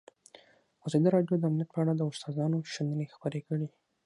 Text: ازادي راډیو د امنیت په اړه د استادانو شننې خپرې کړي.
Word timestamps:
ازادي 0.87 1.09
راډیو 1.15 1.35
د 1.39 1.43
امنیت 1.49 1.69
په 1.71 1.79
اړه 1.83 1.93
د 1.95 2.01
استادانو 2.11 2.57
شننې 2.73 3.05
خپرې 3.15 3.41
کړي. 3.47 3.67